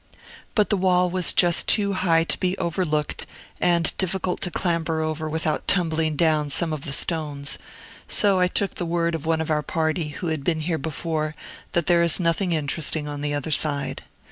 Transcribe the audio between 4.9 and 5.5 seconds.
over